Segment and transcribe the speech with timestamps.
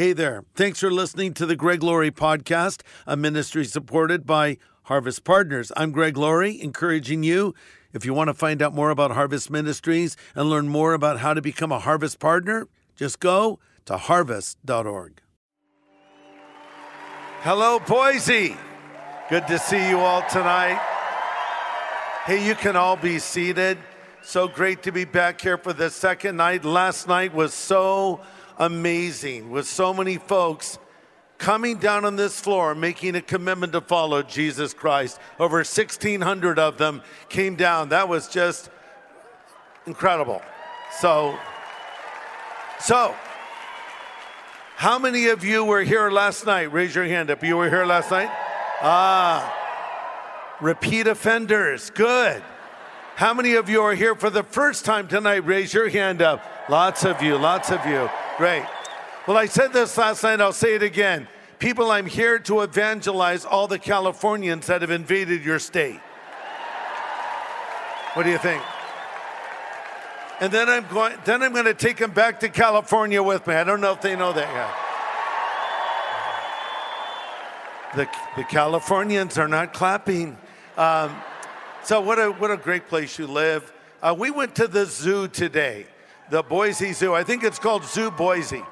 [0.00, 0.44] Hey there.
[0.54, 5.70] Thanks for listening to the Greg Laurie podcast, a ministry supported by Harvest Partners.
[5.76, 7.54] I'm Greg Laurie, encouraging you,
[7.92, 11.34] if you want to find out more about Harvest Ministries and learn more about how
[11.34, 12.66] to become a Harvest Partner,
[12.96, 15.20] just go to harvest.org.
[17.42, 18.56] Hello, Boise.
[19.28, 20.80] Good to see you all tonight.
[22.24, 23.76] Hey, you can all be seated.
[24.22, 26.64] So great to be back here for the second night.
[26.64, 28.20] Last night was so
[28.60, 30.78] amazing with so many folks
[31.38, 35.18] coming down on this floor making a commitment to follow Jesus Christ.
[35.40, 37.88] Over 1,600 of them came down.
[37.88, 38.68] That was just
[39.86, 40.42] incredible.
[40.98, 41.38] So,
[42.78, 43.16] so,
[44.76, 46.70] how many of you were here last night?
[46.70, 47.42] Raise your hand up.
[47.42, 48.28] You were here last night?
[48.82, 49.56] Ah,
[50.60, 51.88] repeat offenders.
[51.88, 52.42] Good.
[53.20, 55.44] How many of you are here for the first time tonight?
[55.44, 56.42] Raise your hand up.
[56.70, 58.08] Lots of you, lots of you.
[58.38, 58.64] Great.
[59.28, 61.28] Well, I said this last night, I'll say it again.
[61.58, 66.00] People, I'm here to evangelize all the Californians that have invaded your state.
[68.14, 68.62] What do you think?
[70.40, 73.54] And then I'm going then I'm going to take them back to California with me.
[73.54, 74.48] I don't know if they know that
[77.94, 78.06] yet.
[78.08, 80.38] The, the Californians are not clapping.
[80.78, 81.14] Um,
[81.82, 83.72] so what a what a great place you live.
[84.02, 85.86] Uh, we went to the zoo today
[86.30, 87.12] the Boise Zoo.
[87.12, 88.62] I think it's called Zoo Boise.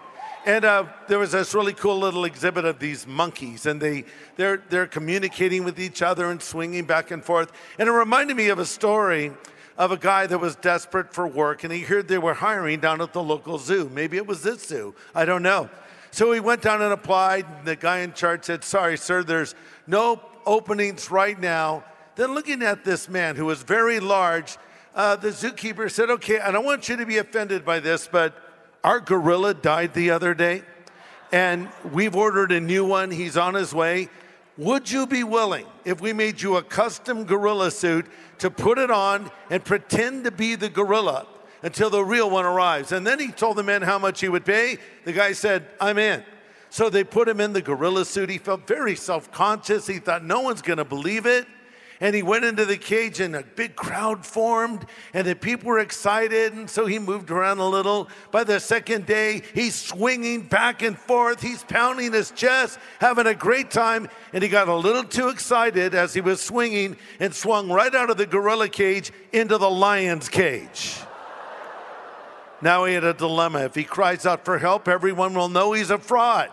[0.47, 4.05] And uh, there was this really cool little exhibit of these monkeys, and they,
[4.37, 7.53] they're, they're communicating with each other and swinging back and forth.
[7.79, 9.33] And it reminded me of a story
[9.77, 13.01] of a guy that was desperate for work, and he heard they were hiring down
[13.01, 13.91] at the local zoo.
[13.93, 15.69] Maybe it was this zoo, I don't know.
[16.11, 17.45] So he went down and applied.
[17.45, 19.55] And the guy in charge said, Sorry, sir, there's
[19.87, 21.85] no openings right now.
[22.19, 24.59] Then, looking at this man who was very large,
[24.93, 28.35] uh, the zookeeper said, Okay, I don't want you to be offended by this, but
[28.83, 30.65] our gorilla died the other day,
[31.31, 33.13] and we've ordered a new one.
[33.13, 34.09] He's on his way.
[34.57, 38.07] Would you be willing, if we made you a custom gorilla suit,
[38.39, 41.25] to put it on and pretend to be the gorilla
[41.63, 42.91] until the real one arrives?
[42.91, 44.79] And then he told the man how much he would pay.
[45.05, 46.25] The guy said, I'm in.
[46.69, 48.29] So they put him in the gorilla suit.
[48.29, 49.87] He felt very self conscious.
[49.87, 51.47] He thought, no one's going to believe it
[52.01, 55.81] and he went into the cage and a big crowd formed and the people were
[55.81, 56.53] excited.
[56.53, 58.09] And so he moved around a little.
[58.31, 61.43] By the second day he's swinging back and forth.
[61.43, 64.09] He's pounding his chest having a great time.
[64.33, 68.11] And he got a little too excited as he was swinging and swung right out
[68.11, 71.01] of the gorilla cage into the lion's cage.
[72.63, 73.61] Now he had a dilemma.
[73.65, 76.51] If he cries out for help everyone will know he's a fraud.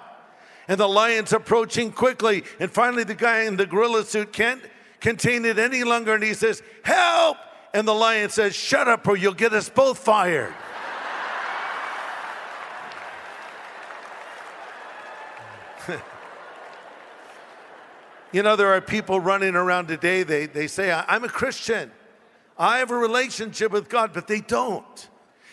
[0.68, 2.44] And the lion's approaching quickly.
[2.60, 4.62] And finally the guy in the gorilla suit can't
[5.06, 7.38] contain it any longer and he says, Help!
[7.76, 10.52] And the lion says, Shut up or you'll get us both fired.
[18.32, 21.92] you know, there are people running around today, they, they say, I'm a Christian.
[22.58, 25.10] I have a relationship with God, but they don't.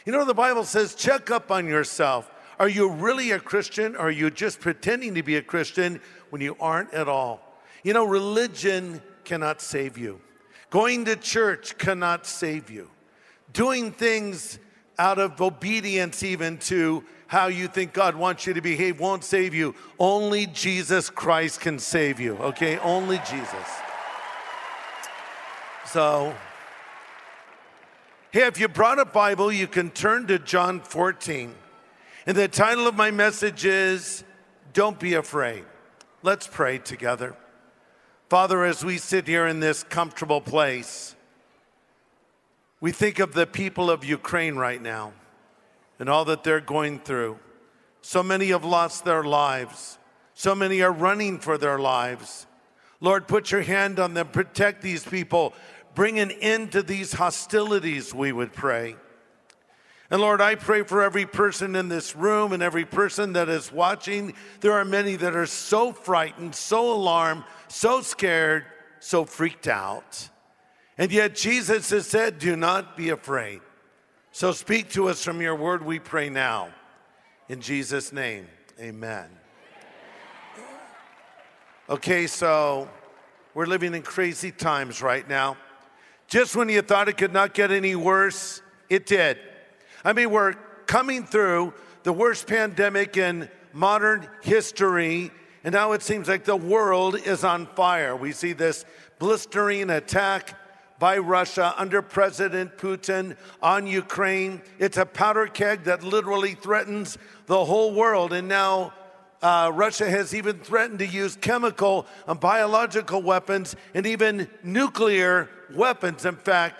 [0.06, 2.30] You know, the Bible says, check up on yourself.
[2.58, 6.40] Are you really a Christian or are you just pretending to be a Christian when
[6.40, 7.42] you aren't at all?
[7.82, 10.20] You know, religion cannot save you.
[10.70, 12.90] Going to church cannot save you.
[13.52, 14.58] Doing things
[14.98, 19.54] out of obedience, even to how you think God wants you to behave, won't save
[19.54, 19.74] you.
[19.98, 22.78] Only Jesus Christ can save you, okay?
[22.78, 23.68] Only Jesus.
[25.86, 26.34] So,
[28.30, 31.54] hey, if you brought a Bible, you can turn to John 14.
[32.26, 34.24] And the title of my message is
[34.72, 35.64] Don't Be Afraid.
[36.22, 37.36] Let's pray together.
[38.32, 41.14] Father, as we sit here in this comfortable place,
[42.80, 45.12] we think of the people of Ukraine right now
[45.98, 47.38] and all that they're going through.
[48.00, 49.98] So many have lost their lives.
[50.32, 52.46] So many are running for their lives.
[53.02, 55.52] Lord, put your hand on them, protect these people,
[55.94, 58.96] bring an end to these hostilities, we would pray.
[60.12, 63.72] And Lord, I pray for every person in this room and every person that is
[63.72, 64.34] watching.
[64.60, 68.66] There are many that are so frightened, so alarmed, so scared,
[69.00, 70.28] so freaked out.
[70.98, 73.62] And yet Jesus has said, Do not be afraid.
[74.32, 76.68] So speak to us from your word, we pray now.
[77.48, 78.46] In Jesus' name,
[78.78, 79.30] amen.
[81.88, 82.86] Okay, so
[83.54, 85.56] we're living in crazy times right now.
[86.28, 88.60] Just when you thought it could not get any worse,
[88.90, 89.38] it did.
[90.04, 90.54] I mean, we're
[90.86, 95.30] coming through the worst pandemic in modern history,
[95.64, 98.16] and now it seems like the world is on fire.
[98.16, 98.84] We see this
[99.18, 100.58] blistering attack
[100.98, 104.62] by Russia under President Putin on Ukraine.
[104.78, 108.32] It's a powder keg that literally threatens the whole world.
[108.32, 108.92] And now
[109.42, 116.24] Uh, Russia has even threatened to use chemical and biological weapons and even nuclear weapons.
[116.24, 116.76] In fact,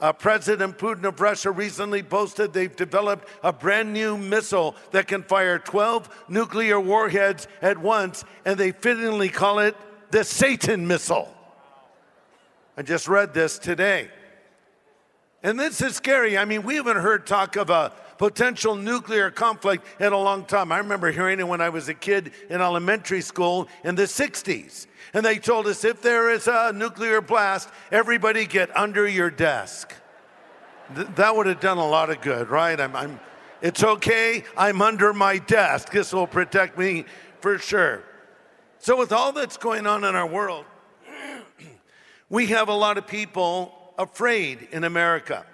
[0.00, 5.22] uh, President Putin of Russia recently boasted they've developed a brand new missile that can
[5.22, 9.76] fire 12 nuclear warheads at once, and they fittingly call it
[10.10, 11.32] the Satan missile.
[12.76, 14.10] I just read this today.
[15.42, 16.36] And this is scary.
[16.36, 20.72] I mean, we haven't heard talk of a potential nuclear conflict in a long time.
[20.72, 24.86] I remember hearing it when I was a kid in elementary school in the 60s.
[25.14, 29.94] And they told us if there is a nuclear blast, everybody get under your desk.
[30.94, 32.78] Th- that would have done a lot of good, right?
[32.78, 33.20] I'm, I'm,
[33.62, 35.90] it's okay, I'm under my desk.
[35.90, 37.04] This will protect me
[37.40, 38.02] for sure.
[38.78, 40.64] So, with all that's going on in our world,
[42.28, 45.46] we have a lot of people afraid in America.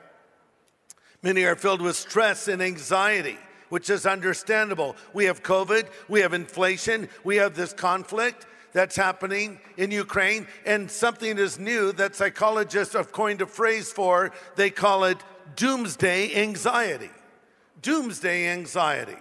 [1.23, 3.39] Many are filled with stress and anxiety,
[3.69, 4.97] which is understandable.
[5.13, 10.91] We have COVID, we have inflation, we have this conflict that's happening in Ukraine, and
[10.91, 14.33] something is new that psychologists have coined a phrase for.
[14.57, 15.19] They call it
[15.57, 17.11] doomsday anxiety.
[17.83, 19.19] Doomsday anxiety.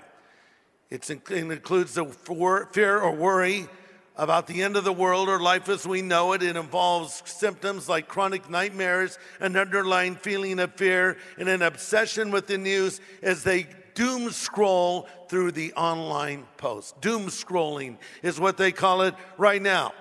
[0.90, 2.06] It's, it includes the
[2.72, 3.68] fear or worry
[4.18, 6.44] about the end of the world or life as we know it.
[6.44, 12.48] It involves symptoms like chronic nightmares, an underlying feeling of fear, and an obsession with
[12.48, 16.94] the news as they doom scroll through the online posts.
[17.02, 19.94] Doom scrolling is what they call it right now.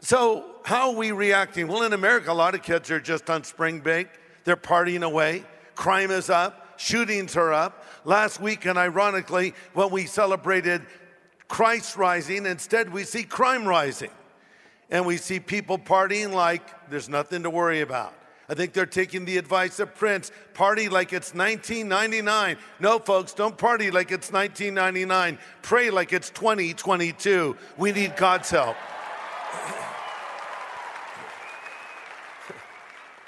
[0.00, 1.68] So, how are we reacting?
[1.68, 4.08] Well, in America, a lot of kids are just on spring break,
[4.44, 7.84] they're partying away, crime is up, shootings are up.
[8.04, 10.82] Last weekend, ironically, when we celebrated
[11.50, 12.46] Christ rising.
[12.46, 14.12] Instead, we see crime rising.
[14.88, 18.14] And we see people partying like there's nothing to worry about.
[18.48, 22.56] I think they're taking the advice of Prince party like it's 1999.
[22.80, 25.38] No, folks, don't party like it's 1999.
[25.62, 27.56] Pray like it's 2022.
[27.76, 28.76] We need God's help.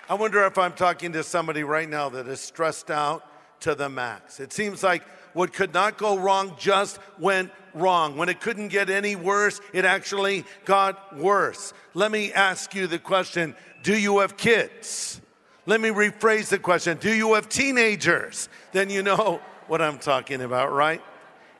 [0.08, 3.24] I wonder if I'm talking to somebody right now that is stressed out
[3.62, 4.40] to the max.
[4.40, 8.16] It seems like what could not go wrong just went wrong.
[8.16, 11.72] When it couldn't get any worse, it actually got worse.
[11.94, 15.20] Let me ask you the question Do you have kids?
[15.64, 18.48] Let me rephrase the question Do you have teenagers?
[18.72, 21.02] Then you know what I'm talking about, right?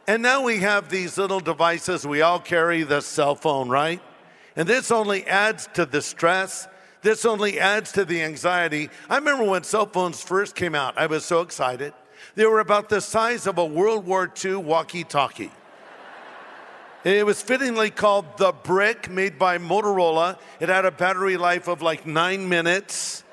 [0.06, 2.06] And now we have these little devices.
[2.06, 4.00] We all carry the cell phone, right?
[4.56, 6.66] And this only adds to the stress.
[7.02, 8.88] This only adds to the anxiety.
[9.10, 11.93] I remember when cell phones first came out, I was so excited.
[12.37, 15.50] They were about the size of a World War II walkie talkie.
[17.04, 20.38] It was fittingly called the Brick, made by Motorola.
[20.60, 23.25] It had a battery life of like nine minutes.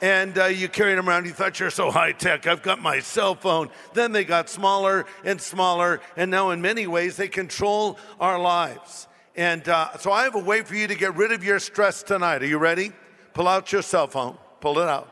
[0.00, 1.26] And uh, you carried them around.
[1.26, 2.46] You thought you're so high tech.
[2.46, 3.70] I've got my cell phone.
[3.94, 6.00] Then they got smaller and smaller.
[6.16, 9.08] And now, in many ways, they control our lives.
[9.34, 12.04] And uh, so, I have a way for you to get rid of your stress
[12.04, 12.44] tonight.
[12.44, 12.92] Are you ready?
[13.38, 14.36] Pull out your cell phone.
[14.60, 15.08] Pull it out.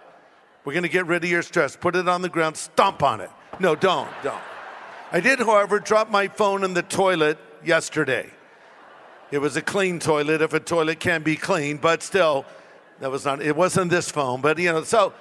[0.64, 1.76] We're going to get rid of your stress.
[1.76, 3.30] Put it on the ground, stomp on it.
[3.60, 4.42] No, don't, don't.
[5.12, 8.28] I did, however, drop my phone in the toilet yesterday.
[9.30, 12.44] It was a clean toilet if a toilet can be clean, but still,
[12.98, 15.12] that was not, it wasn't this phone, but you know, so,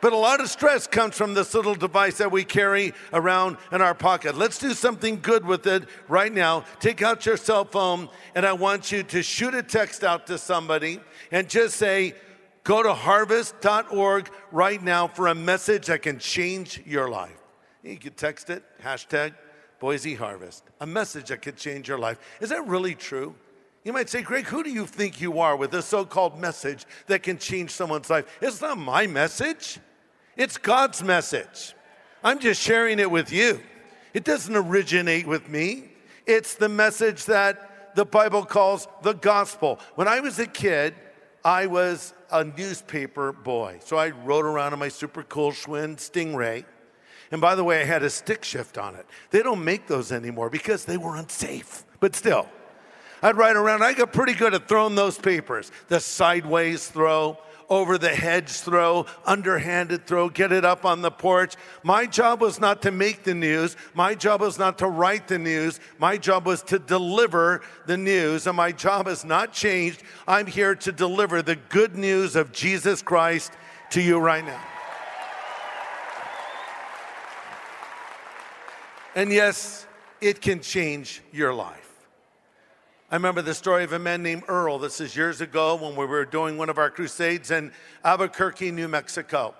[0.00, 3.80] but a lot of stress comes from this little device that we carry around in
[3.80, 4.36] our pocket.
[4.36, 6.64] Let's do something good with it right now.
[6.80, 10.36] Take out your cell phone, and I want you to shoot a text out to
[10.36, 10.98] somebody
[11.30, 12.16] and just say,
[12.64, 17.38] Go to harvest.org right now for a message that can change your life.
[17.82, 19.34] You can text it, hashtag
[19.78, 22.18] Boise Harvest, a message that could change your life.
[22.40, 23.34] Is that really true?
[23.82, 26.84] You might say, Greg, who do you think you are with this so called message
[27.06, 28.26] that can change someone's life?
[28.42, 29.78] It's not my message,
[30.36, 31.74] it's God's message.
[32.22, 33.62] I'm just sharing it with you.
[34.12, 35.92] It doesn't originate with me,
[36.26, 39.80] it's the message that the Bible calls the gospel.
[39.94, 40.94] When I was a kid,
[41.44, 43.78] I was a newspaper boy.
[43.84, 46.64] So I rode around in my super cool Schwinn Stingray.
[47.30, 49.06] And by the way, I had a stick shift on it.
[49.30, 51.84] They don't make those anymore because they were unsafe.
[52.00, 52.48] But still,
[53.22, 53.82] I'd ride around.
[53.82, 55.70] I got pretty good at throwing those papers.
[55.88, 57.38] The sideways throw,
[57.70, 61.54] over the hedge throw, underhanded throw, get it up on the porch.
[61.84, 63.76] My job was not to make the news.
[63.94, 65.78] My job was not to write the news.
[65.98, 68.48] My job was to deliver the news.
[68.48, 70.02] And my job has not changed.
[70.26, 73.52] I'm here to deliver the good news of Jesus Christ
[73.90, 74.62] to you right now.
[79.14, 79.86] And yes,
[80.20, 81.89] it can change your life.
[83.12, 84.78] I remember the story of a man named Earl.
[84.78, 87.72] This is years ago when we were doing one of our crusades in
[88.04, 89.52] Albuquerque, New Mexico.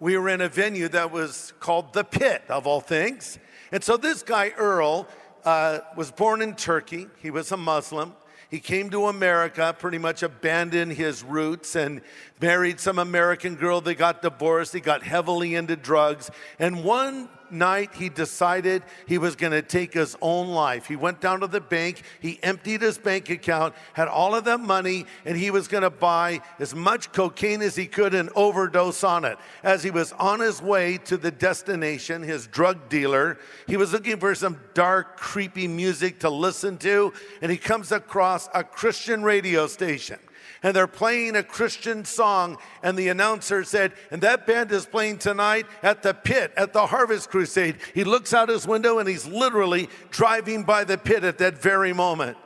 [0.00, 3.38] We were in a venue that was called The Pit, of all things.
[3.70, 5.06] And so this guy, Earl,
[5.44, 7.06] uh, was born in Turkey.
[7.22, 8.12] He was a Muslim.
[8.50, 12.00] He came to America, pretty much abandoned his roots and
[12.40, 13.80] married some American girl.
[13.80, 14.72] They got divorced.
[14.72, 16.30] He got heavily into drugs.
[16.58, 20.86] And one night he decided he was going to take his own life.
[20.86, 24.60] He went down to the bank, he emptied his bank account, had all of that
[24.60, 29.04] money, and he was going to buy as much cocaine as he could and overdose
[29.04, 29.38] on it.
[29.62, 34.18] As he was on his way to the destination, his drug dealer, he was looking
[34.18, 39.66] for some dark, creepy music to listen to, and he comes across a Christian radio
[39.66, 40.18] station
[40.66, 42.58] and they're playing a Christian song.
[42.82, 46.88] And the announcer said, And that band is playing tonight at the pit at the
[46.88, 47.76] Harvest Crusade.
[47.94, 51.92] He looks out his window and he's literally driving by the pit at that very
[51.92, 52.36] moment.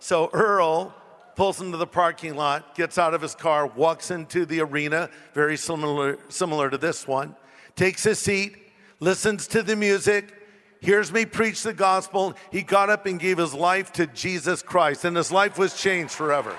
[0.00, 0.94] So Earl
[1.34, 5.56] pulls into the parking lot, gets out of his car, walks into the arena, very
[5.56, 7.34] similar, similar to this one,
[7.74, 8.54] takes his seat,
[9.00, 10.34] listens to the music,
[10.82, 12.34] hears me preach the gospel.
[12.50, 16.12] He got up and gave his life to Jesus Christ, and his life was changed
[16.12, 16.54] forever.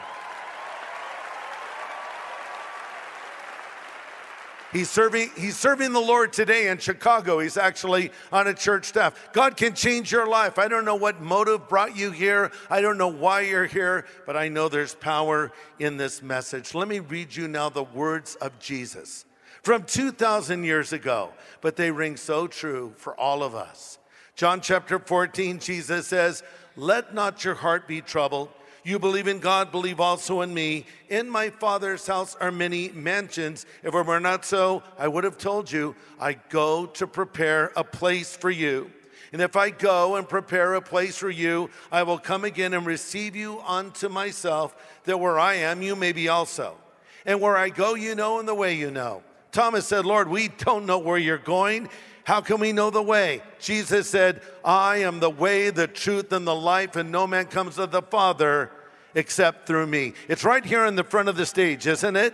[4.74, 7.38] He's serving, he's serving the Lord today in Chicago.
[7.38, 9.32] He's actually on a church staff.
[9.32, 10.58] God can change your life.
[10.58, 12.52] I don't know what motive brought you here.
[12.72, 16.74] I don't know why you're here, but I know there's power in this message.
[16.74, 19.26] Let me read you now the words of Jesus
[19.62, 24.00] from 2,000 years ago, but they ring so true for all of us.
[24.36, 26.42] John chapter 14, Jesus says,
[26.76, 28.50] Let not your heart be troubled.
[28.84, 30.86] You believe in God, believe also in me.
[31.10, 33.66] In my Father's house are many mansions.
[33.82, 37.84] If it were not so, I would have told you, I go to prepare a
[37.84, 38.92] place for you.
[39.32, 42.86] And if I go and prepare a place for you, I will come again and
[42.86, 44.76] receive you unto myself,
[45.06, 46.78] that where I am, you may be also.
[47.26, 49.24] And where I go, you know, and the way you know.
[49.52, 51.90] Thomas said, Lord, we don't know where you're going.
[52.24, 53.42] How can we know the way?
[53.60, 57.76] Jesus said, I am the way, the truth, and the life, and no man comes
[57.76, 58.72] to the Father
[59.16, 60.14] except through me.
[60.28, 62.34] It's right here in the front of the stage, isn't it?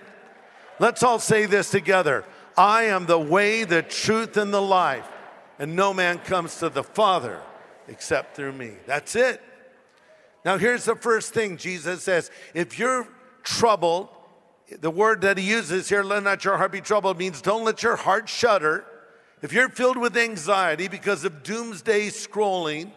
[0.80, 2.24] Let's all say this together
[2.58, 5.08] I am the way, the truth, and the life,
[5.58, 7.42] and no man comes to the Father
[7.88, 8.74] except through me.
[8.86, 9.42] That's it.
[10.46, 13.08] Now, here's the first thing Jesus says if you're
[13.44, 14.10] troubled,
[14.80, 17.82] the word that he uses here, let not your heart be troubled, means don't let
[17.82, 18.86] your heart shudder.
[19.42, 22.92] If you're filled with anxiety because of doomsday scrolling,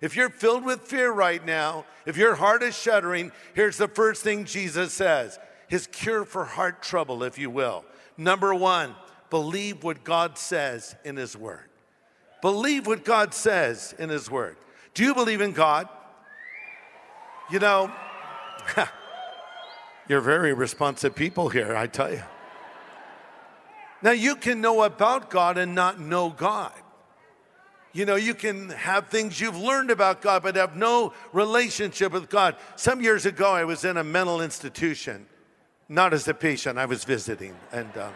[0.00, 4.22] if you're filled with fear right now, if your heart is shuddering, here's the first
[4.22, 5.38] thing Jesus says
[5.68, 7.84] his cure for heart trouble, if you will.
[8.16, 8.94] Number one,
[9.30, 11.64] believe what God says in his word.
[12.40, 14.56] Believe what God says in his word.
[14.94, 15.88] Do you believe in God?
[17.50, 17.90] You know,
[20.08, 22.22] you're very responsive people here, I tell you.
[24.02, 26.72] Now, you can know about God and not know God.
[27.92, 32.28] You know, you can have things you've learned about God, but have no relationship with
[32.28, 32.56] God.
[32.76, 35.26] Some years ago, I was in a mental institution,
[35.88, 37.56] not as a patient, I was visiting.
[37.72, 38.12] And um,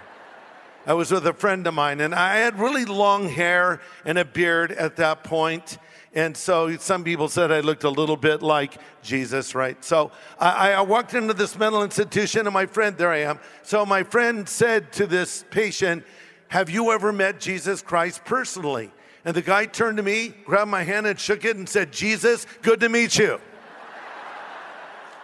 [0.87, 4.25] I was with a friend of mine, and I had really long hair and a
[4.25, 5.79] beard at that point.
[6.13, 9.83] And so some people said I looked a little bit like Jesus, right?
[9.85, 13.39] So I, I, walked into this mental institution, and my friend, there I am.
[13.63, 16.05] So my friend said to this patient,
[16.49, 18.91] Have you ever met Jesus Christ personally?
[19.25, 22.45] And the guy turned to me, grabbed my hand, and shook it and said, Jesus,
[22.63, 23.41] good to meet you.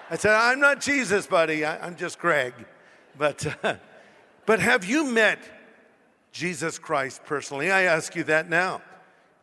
[0.08, 1.64] I said, I'm not Jesus, buddy.
[1.64, 2.54] I, am just Greg.
[3.18, 3.74] But, uh,
[4.46, 5.40] but have you met
[6.30, 7.72] Jesus Christ personally?
[7.72, 8.82] I ask you that now.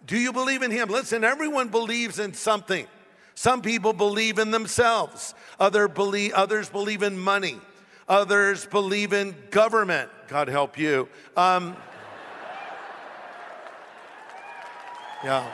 [0.06, 0.90] Do you believe in him?
[0.90, 2.86] Listen, everyone believes in something.
[3.36, 5.34] Some people believe in themselves.
[5.60, 7.58] Other believe, others believe in money.
[8.08, 10.10] Others believe in government.
[10.28, 11.08] God help you.
[11.38, 11.72] Um,
[15.24, 15.50] yeah.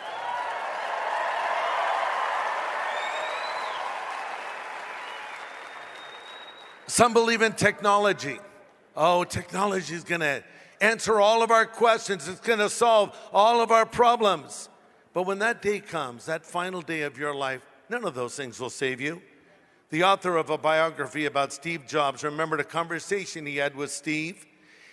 [6.87, 8.39] Some believe in technology.
[8.95, 10.43] Oh, technology is going to
[10.81, 14.69] answer all of our questions, it's going to solve all of our problems.
[15.13, 18.59] But when that day comes, that final day of your life, none of those things
[18.59, 19.21] will save you.
[19.89, 24.45] The author of a biography about Steve Jobs remembered a conversation he had with Steve.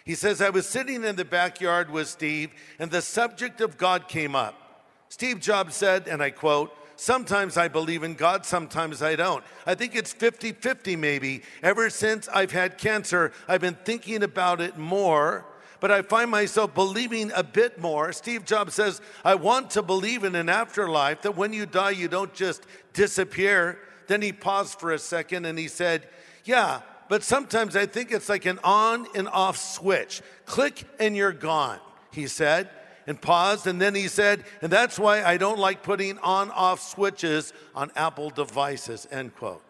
[0.05, 4.09] He says, I was sitting in the backyard with Steve, and the subject of God
[4.09, 4.85] came up.
[5.09, 9.45] Steve Jobs said, and I quote, Sometimes I believe in God, sometimes I don't.
[9.67, 11.43] I think it's 50 50 maybe.
[11.63, 15.45] Ever since I've had cancer, I've been thinking about it more
[15.81, 18.13] but I find myself believing a bit more.
[18.13, 22.09] Steve Jobs says, I want to believe in an afterlife, that when you die, you
[22.09, 23.79] don't just disappear.
[24.07, 26.09] Then he paused for a second and he said,
[26.45, 30.23] Yeah, but sometimes I think it's like an on and off switch.
[30.45, 31.81] Click and you're gone,
[32.13, 32.71] he said.
[33.07, 36.81] and paused, and then he said, and that's why I don't like putting on off
[36.81, 39.63] switches on Apple devices, end quote.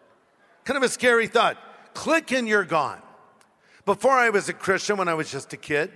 [0.65, 1.59] Kind of a scary thought.
[1.95, 3.01] Click and you're gone.
[3.87, 5.91] Before I was a Christian, when I was just a kid,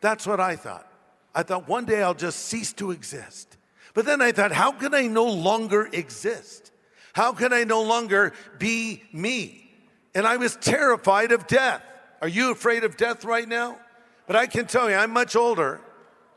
[0.00, 0.86] that's what I thought.
[1.34, 3.56] I thought one day I'll just cease to exist.
[3.94, 6.72] But then I thought, how can I no longer exist?
[7.12, 9.70] How can I no longer be me?
[10.14, 11.82] And I was terrified of death.
[12.20, 13.78] Are you afraid of death right now?
[14.26, 15.80] But I can tell you, I'm much older,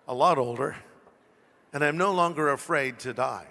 [0.08, 0.76] a lot older,
[1.74, 3.48] and I'm no longer afraid to die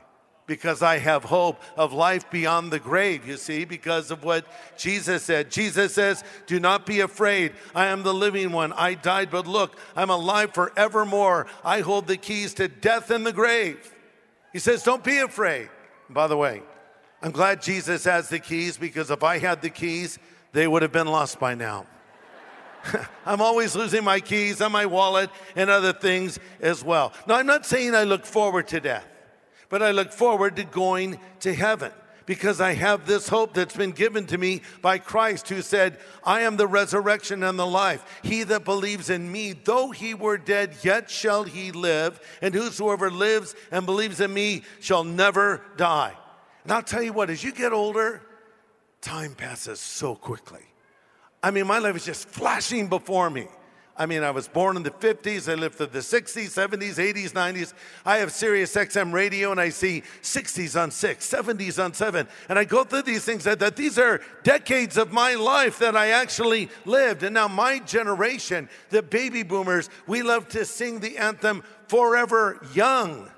[0.53, 4.45] because I have hope of life beyond the grave, you see, because of what
[4.77, 5.51] Jesus said.
[5.51, 7.53] Jesus says, Do not be afraid.
[7.75, 8.75] I am the living one.
[8.75, 11.47] I died, but look, I'm alive forevermore.
[11.65, 13.95] I hold the keys to death and the grave.
[14.53, 15.71] He says, Don't be afraid.
[16.11, 16.63] By the way,
[17.23, 20.19] I'm glad Jesus has the keys because if I had the keys,
[20.53, 21.87] they would have been lost by now.
[23.25, 27.15] I'm always losing my keys and my wallet and other things as well.
[27.27, 29.07] Now, I'm not saying I look forward to death,
[29.73, 31.93] but I look forward to going to heaven
[32.27, 36.43] because I have this hope that's been given to me by Christ, who said, I
[36.43, 38.05] am the resurrection and the life.
[38.23, 42.21] He that believes in me, though he were dead, yet shall he live.
[42.43, 46.13] And whosoever lives and believes in me shall never die.
[46.65, 48.21] And I'll tell you what, as you get older,
[49.01, 50.67] time passes so quickly.
[51.43, 53.47] I mean, my life is just flashing before me.
[54.03, 55.49] I mean, I was born in the 50s.
[55.49, 57.73] I lived through the 60s, 70s, 80s, 90s.
[58.05, 62.27] I have Sirius XM radio and I see 60s on 6, 70s on 7.
[62.49, 65.97] And I go through these things that, that these are decades of my life that
[65.97, 67.23] I actually lived.
[67.23, 73.31] And now, my generation, the baby boomers, we love to sing the anthem Forever Young.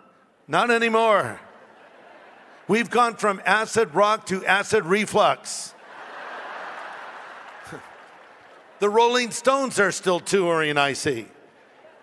[0.48, 1.42] Not anymore.
[2.68, 5.73] We've gone from acid rock to acid reflux.
[8.80, 11.26] The Rolling Stones are still touring, I see.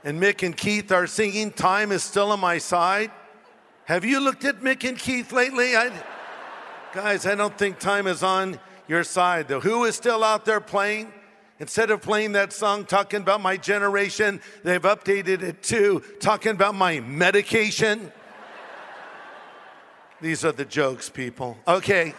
[0.04, 3.12] And Mick and Keith are singing Time is Still on My Side.
[3.86, 5.76] Have you looked at Mick and Keith lately?
[5.76, 5.92] I,
[6.94, 9.48] guys, I don't think time is on your side.
[9.48, 11.12] The Who is still out there playing.
[11.60, 16.74] Instead of playing that song talking about my generation, they've updated it to talking about
[16.74, 18.12] my medication.
[20.22, 21.58] These are the jokes, people.
[21.68, 22.16] Okay.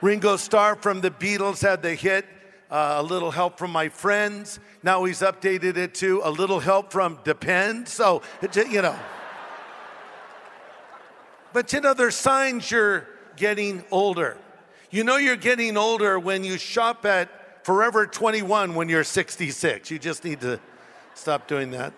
[0.00, 2.24] Ringo Starr from the Beatles had the hit
[2.70, 4.58] uh, a little help from my friends.
[4.82, 7.88] Now he's updated it to a little help from Depend.
[7.88, 8.22] So,
[8.54, 8.98] you know.
[11.52, 14.36] But you know, there's signs you're getting older.
[14.90, 19.90] You know, you're getting older when you shop at Forever 21 when you're 66.
[19.90, 20.60] You just need to
[21.14, 21.92] stop doing that.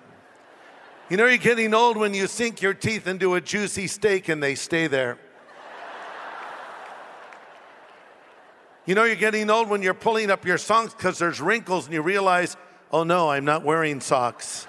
[1.10, 4.42] You know, you're getting old when you sink your teeth into a juicy steak and
[4.42, 5.18] they stay there.
[8.88, 11.92] You know, you're getting old when you're pulling up your socks because there's wrinkles and
[11.92, 12.56] you realize,
[12.90, 14.66] oh no, I'm not wearing socks.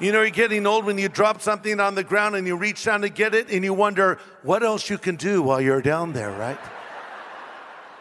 [0.00, 2.86] You know, you're getting old when you drop something on the ground and you reach
[2.86, 6.14] down to get it and you wonder what else you can do while you're down
[6.14, 6.58] there, right?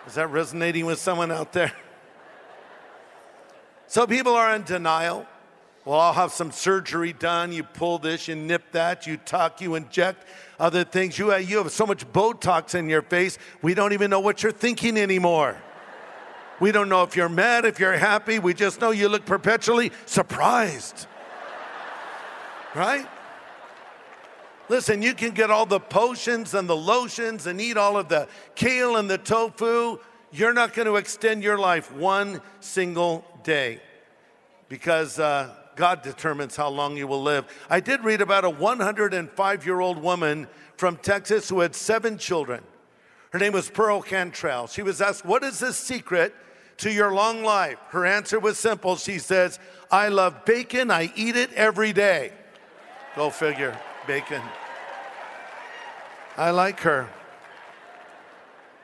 [0.05, 1.73] Is that resonating with someone out there?
[3.87, 5.27] So people are in denial.
[5.87, 7.53] Well, I'll have some surgery done.
[7.53, 10.27] You pull this, you nip that, you tuck, you inject
[10.59, 11.17] other things.
[11.17, 14.51] You, you have so much Botox in your face, we don't even know what you're
[14.51, 15.55] thinking anymore.
[16.59, 18.37] We don't know if you're mad, if you're happy.
[18.37, 21.07] We just know you look perpetually surprised.
[22.75, 23.07] Right?
[24.67, 28.27] Listen, you can get all the potions and the lotions and eat all of the
[28.55, 29.99] kale and the tofu.
[30.33, 33.79] You're not going to extend your life one single day
[34.67, 37.45] because uh, God determines how long you will live.
[37.69, 42.63] I did read about a 105 year old woman from Texas who had seven children.
[43.29, 44.67] Her name was Pearl Cantrell.
[44.67, 46.33] She was asked, What is the secret
[46.77, 47.77] to your long life?
[47.89, 48.95] Her answer was simple.
[48.95, 49.59] She says,
[49.91, 52.33] I love bacon, I eat it every day.
[53.15, 54.41] Go figure, bacon.
[56.35, 57.09] I like her.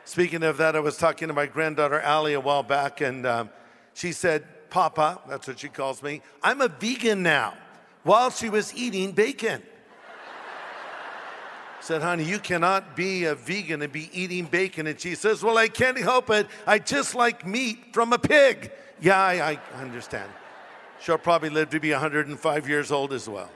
[0.05, 3.49] Speaking of that, I was talking to my granddaughter Allie a while back, and um,
[3.93, 7.53] she said, Papa, that's what she calls me, I'm a vegan now,
[8.01, 9.61] while she was eating bacon.
[11.79, 14.87] said, honey, you cannot be a vegan and be eating bacon.
[14.87, 16.47] And she says, well, I can't help it.
[16.65, 18.71] I just like meat from a pig.
[18.99, 20.31] Yeah, I, I understand.
[20.99, 23.51] She'll probably live to be 105 years old as well.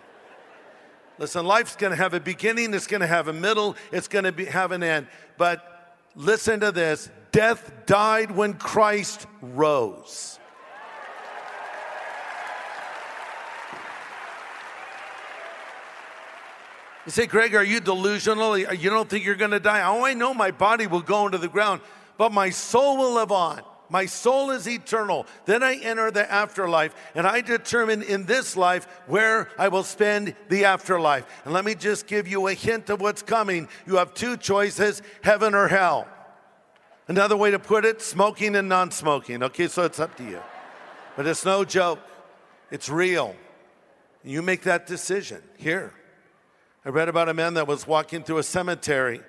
[1.18, 4.26] Listen, life's going to have a beginning, it's going to have a middle, it's going
[4.26, 5.08] to be, have an end.
[5.36, 10.38] But listen to this death died when Christ rose.
[17.08, 18.58] You say, Greg, are you delusional?
[18.58, 19.82] You don't think you're going to die?
[19.82, 21.80] Oh, I know my body will go into the ground,
[22.18, 23.62] but my soul will live on.
[23.90, 25.26] My soul is eternal.
[25.46, 30.36] Then I enter the afterlife, and I determine in this life where I will spend
[30.50, 31.26] the afterlife.
[31.46, 33.70] And let me just give you a hint of what's coming.
[33.86, 36.10] You have two choices heaven or hell.
[37.08, 39.44] Another way to put it smoking and non smoking.
[39.44, 40.42] Okay, so it's up to you.
[41.16, 42.00] But it's no joke,
[42.70, 43.34] it's real.
[44.26, 45.94] You make that decision here.
[46.88, 49.20] I read about a man that was walking through a cemetery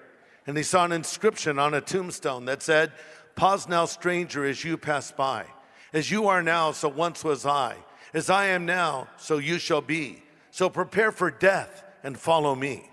[0.47, 2.93] and he saw an inscription on a tombstone that said,
[3.35, 5.45] Pause now, stranger, as you pass by.
[5.93, 7.75] As you are now, so once was I.
[8.15, 10.23] As I am now, so you shall be.
[10.53, 12.89] So prepare for death and follow me.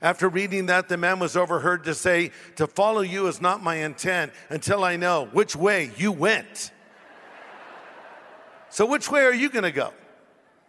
[0.00, 3.74] After reading that, the man was overheard to say, To follow you is not my
[3.74, 6.70] intent until I know which way you went.
[8.68, 9.92] so, which way are you going to go?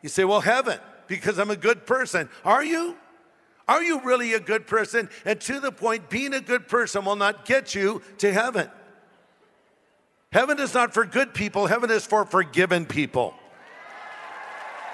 [0.02, 2.28] You say, Well, heaven, because I'm a good person.
[2.44, 2.98] Are you?
[3.68, 5.10] Are you really a good person?
[5.26, 8.70] And to the point, being a good person will not get you to heaven.
[10.32, 13.34] Heaven is not for good people, heaven is for forgiven people.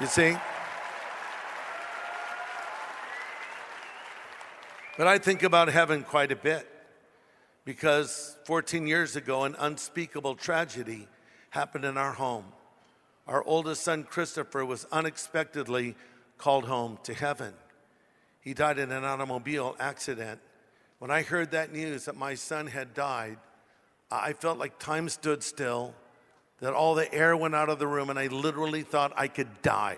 [0.01, 0.35] You see?
[4.97, 6.67] But I think about heaven quite a bit
[7.65, 11.07] because 14 years ago, an unspeakable tragedy
[11.51, 12.45] happened in our home.
[13.27, 15.95] Our oldest son, Christopher, was unexpectedly
[16.37, 17.53] called home to heaven.
[18.47, 20.39] He died in an automobile accident.
[20.99, 23.39] When I heard that news that my son had died,
[24.09, 25.93] I felt like time stood still,
[26.61, 29.61] that all the air went out of the room, and I literally thought I could
[29.63, 29.97] die.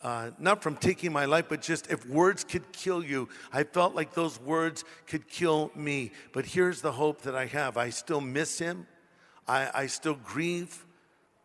[0.00, 3.94] Uh, not from taking my life, but just if words could kill you, I felt
[3.94, 6.12] like those words could kill me.
[6.32, 8.86] But here's the hope that I have I still miss him,
[9.46, 10.86] I, I still grieve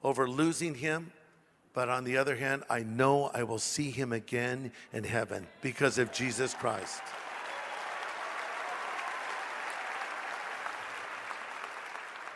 [0.02, 1.12] over losing him.
[1.76, 5.98] But on the other hand, I know I will see him again in heaven because
[5.98, 7.02] of Jesus Christ.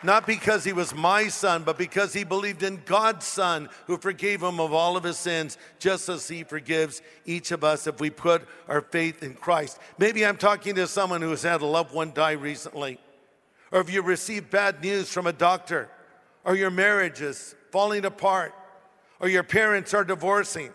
[0.02, 4.42] not because he was my son, but because he believed in God's son who forgave
[4.42, 8.10] him of all of his sins, just as he forgives each of us if we
[8.10, 9.78] put our faith in Christ.
[9.98, 12.98] Maybe I'm talking to someone who has had a loved one die recently,
[13.72, 15.88] or if you received bad news from a doctor,
[16.44, 18.54] or your marriage is falling apart,
[19.20, 20.70] or your parents are divorcing,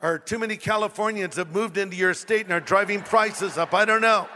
[0.00, 3.72] or too many Californians have moved into your state and are driving prices up.
[3.74, 4.28] I don't know.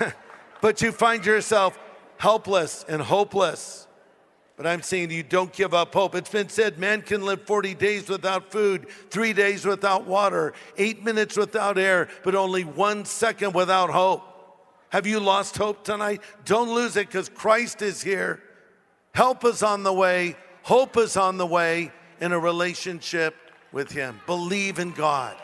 [0.60, 1.78] but you find yourself
[2.18, 3.86] helpless and hopeless.
[4.56, 6.16] But I'm saying you, don't give up hope.
[6.16, 11.04] It's been said man can live 40 days without food, three days without water, eight
[11.04, 14.22] minutes without air, but only one second without hope.
[14.90, 16.22] Have you lost hope tonight?
[16.44, 18.42] Don't lose it because Christ is here.
[19.14, 20.36] Help is on the way,
[20.68, 23.34] hope is on the way in a relationship
[23.72, 24.20] with Him.
[24.26, 25.34] Believe in God.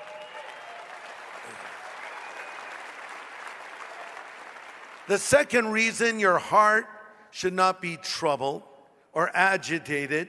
[5.09, 6.85] The second reason your heart
[7.31, 8.65] should not be troubled
[9.15, 10.29] or agitated,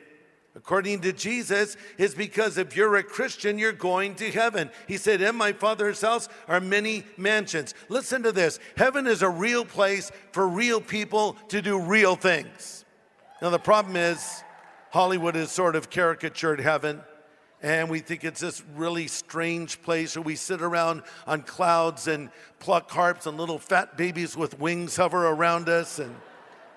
[0.56, 4.70] according to Jesus, is because if you're a Christian, you're going to heaven.
[4.88, 7.74] He said, In my Father's house are many mansions.
[7.90, 12.86] Listen to this heaven is a real place for real people to do real things.
[13.42, 14.45] Now, the problem is,
[14.96, 17.02] Hollywood has sort of caricatured heaven
[17.62, 22.30] and we think it's this really strange place where we sit around on clouds and
[22.60, 26.16] pluck harps and little fat babies with wings hover around us and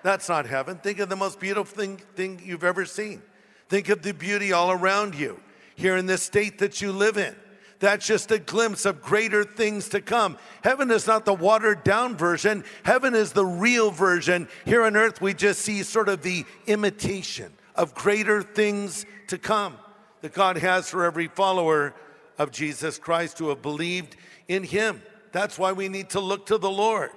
[0.03, 0.75] that's not heaven.
[0.75, 3.21] Think of the most beautiful thing, thing you've ever seen.
[3.69, 5.39] Think of the beauty all around you
[5.75, 7.33] here in this state that you live in.
[7.79, 10.37] That's just a glimpse of greater things to come.
[10.61, 14.49] Heaven is not the watered down version, heaven is the real version.
[14.65, 19.77] Here on earth, we just see sort of the imitation of greater things to come
[20.19, 21.95] that God has for every follower
[22.37, 24.17] of Jesus Christ who have believed
[24.49, 25.01] in him.
[25.31, 27.11] That's why we need to look to the Lord.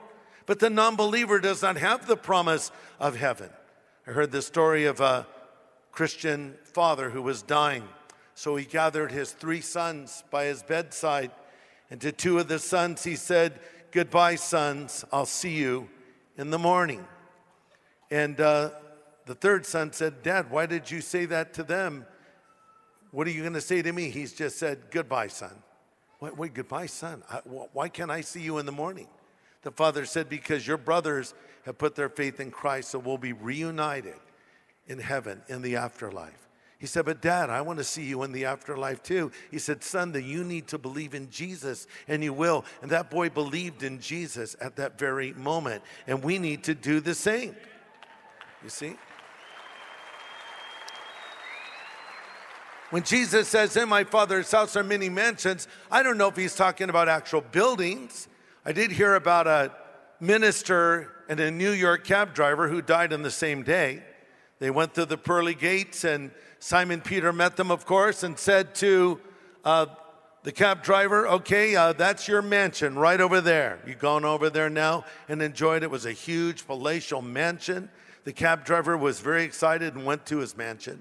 [0.47, 2.71] But the non believer does not have the promise
[3.01, 3.51] of heaven.
[4.07, 5.27] I heard the story of a
[5.91, 7.83] Christian father who was dying.
[8.37, 11.33] So he gathered his three sons by his bedside.
[11.91, 13.59] And to two of the sons, he said,
[13.91, 15.05] Goodbye, sons.
[15.13, 15.91] I'll see you
[16.39, 17.05] in the morning.
[18.13, 18.71] And uh,
[19.27, 22.07] the third son said, Dad, why did you say that to them?
[23.13, 24.11] What are you going to say to me?
[24.11, 25.55] He's just said, Goodbye, son.
[26.21, 27.23] Wait, wait goodbye, son.
[27.31, 27.39] I,
[27.73, 29.09] why can't I see you in the morning?
[29.63, 33.33] The father said, Because your brothers have put their faith in Christ, so we'll be
[33.33, 34.17] reunited
[34.89, 36.49] in heaven in the afterlife.
[36.79, 39.31] He said, But dad, I want to see you in the afterlife too.
[39.51, 42.65] He said, Son, that you need to believe in Jesus, and you will.
[42.83, 45.83] And that boy believed in Jesus at that very moment.
[46.09, 47.55] And we need to do the same.
[48.65, 48.95] You see?
[52.93, 56.55] When Jesus says, In my Father's house are many mansions, I don't know if he's
[56.55, 58.29] talking about actual buildings.
[58.67, 59.73] I did hear about a
[60.21, 64.03] minister and a New York cab driver who died on the same day.
[64.59, 68.75] They went through the pearly gates, and Simon Peter met them, of course, and said
[68.75, 69.23] to
[69.65, 69.87] uh,
[70.43, 73.79] the cab driver, Okay, uh, that's your mansion right over there.
[73.87, 75.85] You've gone over there now and enjoyed it?
[75.85, 77.89] It was a huge palatial mansion.
[78.25, 81.01] The cab driver was very excited and went to his mansion.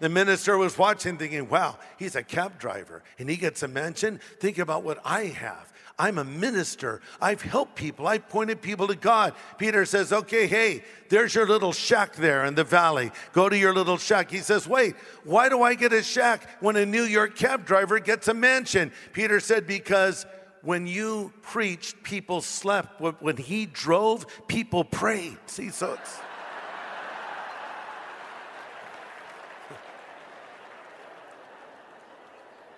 [0.00, 4.20] The minister was watching, thinking, wow, he's a cab driver and he gets a mansion.
[4.38, 5.72] Think about what I have.
[5.98, 7.00] I'm a minister.
[7.20, 8.06] I've helped people.
[8.06, 9.34] I've pointed people to God.
[9.58, 13.10] Peter says, Okay, hey, there's your little shack there in the valley.
[13.32, 14.30] Go to your little shack.
[14.30, 17.98] He says, Wait, why do I get a shack when a New York cab driver
[17.98, 18.92] gets a mansion?
[19.12, 20.24] Peter said, Because
[20.62, 23.00] when you preached, people slept.
[23.00, 25.38] When he drove, people prayed.
[25.46, 26.27] See, so it's.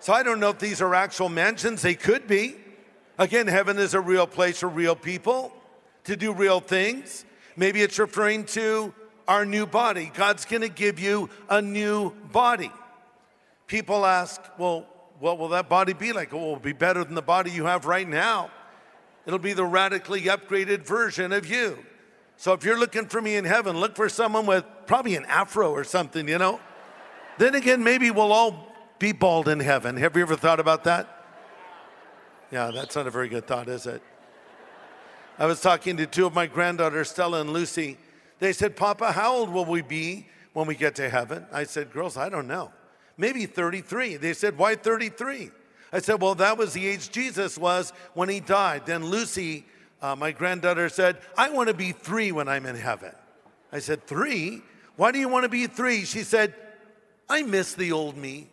[0.01, 1.83] So I don't know if these are actual mansions.
[1.83, 2.55] They could be.
[3.19, 5.53] Again, heaven is a real place for real people
[6.05, 7.23] to do real things.
[7.55, 8.95] Maybe it's referring to
[9.27, 10.11] our new body.
[10.15, 12.71] God's going to give you a new body.
[13.67, 14.87] People ask, well,
[15.19, 16.33] what will that body be like?
[16.33, 18.49] Oh, it will be better than the body you have right now.
[19.27, 21.77] It'll be the radically upgraded version of you.
[22.37, 25.71] So if you're looking for me in heaven, look for someone with probably an afro
[25.71, 26.59] or something, you know?
[27.37, 28.70] Then again, maybe we'll all
[29.01, 29.97] be bald in heaven.
[29.97, 31.25] Have you ever thought about that?
[32.51, 33.99] Yeah, that's not a very good thought, is it?
[35.39, 37.97] I was talking to two of my granddaughters, Stella and Lucy.
[38.37, 41.47] They said, Papa, how old will we be when we get to heaven?
[41.51, 42.71] I said, Girls, I don't know.
[43.17, 44.17] Maybe 33.
[44.17, 45.49] They said, Why 33?
[45.91, 48.85] I said, Well, that was the age Jesus was when he died.
[48.85, 49.65] Then Lucy,
[49.99, 53.13] uh, my granddaughter, said, I want to be three when I'm in heaven.
[53.71, 54.61] I said, Three?
[54.95, 56.05] Why do you want to be three?
[56.05, 56.53] She said,
[57.27, 58.49] I miss the old me.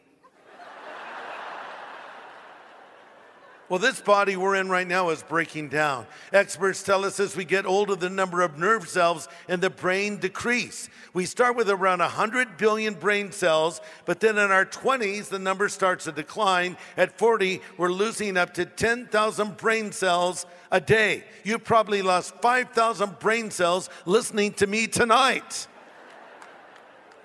[3.68, 6.06] Well, this body we're in right now is breaking down.
[6.32, 10.16] Experts tell us as we get older, the number of nerve cells in the brain
[10.16, 10.88] decrease.
[11.12, 15.68] We start with around 100 billion brain cells, but then in our 20s, the number
[15.68, 16.78] starts to decline.
[16.96, 21.24] At 40, we're losing up to 10,000 brain cells a day.
[21.44, 25.66] You've probably lost 5,000 brain cells listening to me tonight.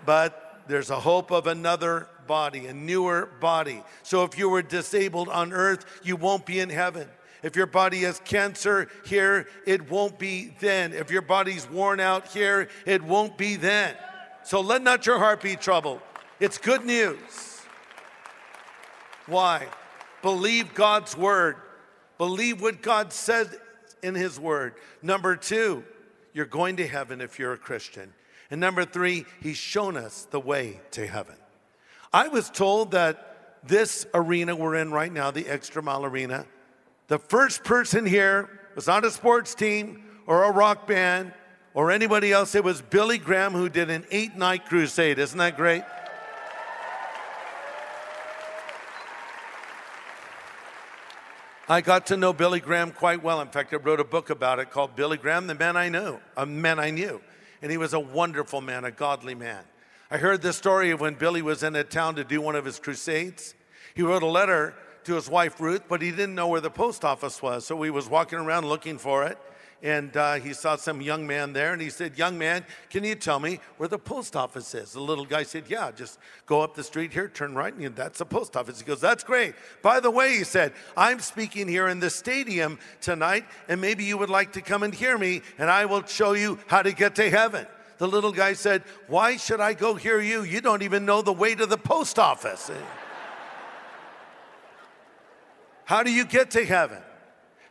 [0.06, 3.84] But there's a hope of another body, a newer body.
[4.04, 7.08] So if you were disabled on earth, you won't be in heaven.
[7.44, 10.94] If your body has cancer here, it won't be then.
[10.94, 13.96] If your body's worn out here, it won't be then.
[14.44, 16.02] So let not your heart be troubled.
[16.40, 17.62] It's good news.
[19.26, 19.68] Why?
[20.22, 21.58] Believe God's word.
[22.18, 23.50] Believe what God said
[24.02, 24.76] in his word.
[25.02, 25.84] Number two,
[26.34, 28.14] you're going to heaven if you're a Christian.
[28.50, 31.36] And number three, he's shown us the way to heaven.
[32.14, 36.46] I was told that this arena we're in right now, the ExtraMile Arena,
[37.08, 41.34] the first person here was not a sports team or a rock band
[41.74, 42.54] or anybody else.
[42.54, 45.18] It was Billy Graham who did an eight night crusade.
[45.18, 45.84] Isn't that great?
[51.68, 53.42] I got to know Billy Graham quite well.
[53.42, 56.20] In fact, I wrote a book about it called Billy Graham, the man I knew,
[56.38, 57.22] a man I knew.
[57.62, 59.64] And he was a wonderful man, a godly man.
[60.14, 62.66] I heard this story of when Billy was in a town to do one of
[62.66, 63.56] his crusades.
[63.96, 67.04] He wrote a letter to his wife Ruth, but he didn't know where the post
[67.04, 67.66] office was.
[67.66, 69.40] So he was walking around looking for it.
[69.82, 73.16] And uh, he saw some young man there and he said, Young man, can you
[73.16, 74.92] tell me where the post office is?
[74.92, 78.20] The little guy said, Yeah, just go up the street here, turn right, and that's
[78.20, 78.78] the post office.
[78.78, 79.56] He goes, That's great.
[79.82, 84.20] By the way, he said, I'm speaking here in the stadium tonight, and maybe you
[84.20, 87.16] would like to come and hear me, and I will show you how to get
[87.16, 87.66] to heaven.
[88.04, 90.44] The little guy said, Why should I go hear you?
[90.44, 92.70] You don't even know the way to the post office.
[95.86, 97.02] How do you get to heaven?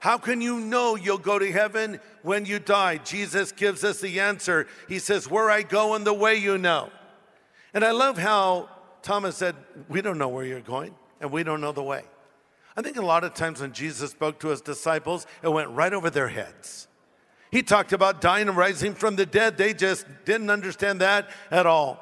[0.01, 2.97] How can you know you'll go to heaven when you die?
[2.97, 4.67] Jesus gives us the answer.
[4.89, 6.89] He says, Where I go and the way you know.
[7.75, 8.71] And I love how
[9.03, 9.55] Thomas said,
[9.91, 12.05] We don't know where you're going and we don't know the way.
[12.75, 15.93] I think a lot of times when Jesus spoke to his disciples, it went right
[15.93, 16.89] over their heads.
[17.53, 19.59] He talked about dying and rising from the dead.
[19.59, 22.01] They just didn't understand that at all.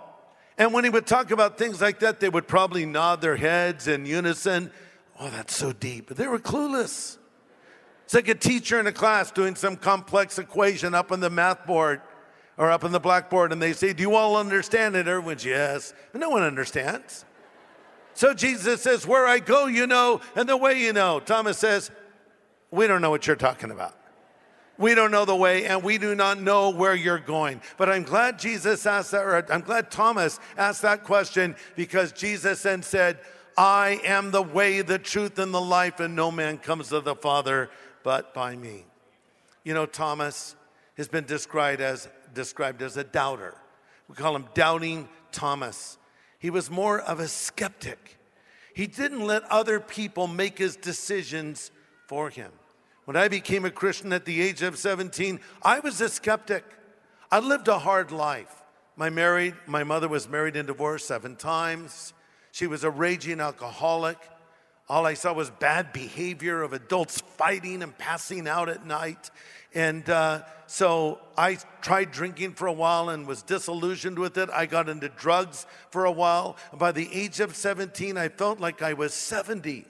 [0.57, 3.89] And when he would talk about things like that, they would probably nod their heads
[3.89, 4.71] in unison.
[5.19, 6.07] Oh, that's so deep.
[6.07, 7.19] But they were clueless.
[8.05, 11.67] It's like a teacher in a class doing some complex equation up on the math
[11.67, 12.01] board
[12.57, 15.09] or up on the blackboard, and they say, Do you all understand it?
[15.09, 15.95] Everyone's yes.
[16.13, 17.25] But no one understands.
[18.15, 21.19] So Jesus says, Where I go, you know, and the way you know.
[21.19, 21.91] Thomas says,
[22.71, 23.97] We don't know what you're talking about.
[24.81, 27.61] We don't know the way and we do not know where you're going.
[27.77, 32.63] But I'm glad Jesus asked that, or I'm glad Thomas asked that question because Jesus
[32.63, 33.19] then said,
[33.59, 37.15] I am the way, the truth, and the life, and no man comes to the
[37.15, 37.69] Father
[38.03, 38.87] but by me.
[39.65, 40.57] You know, Thomas
[40.97, 43.55] has been described as, described as a doubter.
[44.09, 45.99] We call him Doubting Thomas.
[46.39, 48.17] He was more of a skeptic.
[48.73, 51.71] He didn't let other people make his decisions
[52.07, 52.51] for him.
[53.11, 56.63] When I became a Christian at the age of 17, I was a skeptic.
[57.29, 58.63] I lived a hard life.
[58.95, 62.15] My married, my mother was married and divorced seven times.
[62.53, 64.17] She was a raging alcoholic.
[64.89, 69.33] All I saw was bad behavior of adults fighting and passing out at night.
[69.75, 74.51] And uh, so I tried drinking for a while and was disillusioned with it.
[74.51, 76.57] I got into drugs for a while.
[76.73, 79.85] By the age of 17, I felt like I was 70.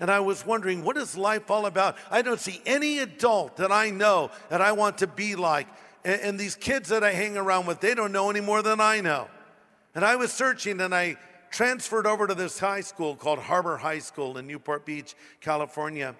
[0.00, 1.96] And I was wondering, what is life all about?
[2.10, 5.66] I don't see any adult that I know that I want to be like.
[6.04, 8.80] And, and these kids that I hang around with, they don't know any more than
[8.80, 9.28] I know.
[9.94, 11.16] And I was searching and I
[11.50, 16.14] transferred over to this high school called Harbor High School in Newport Beach, California.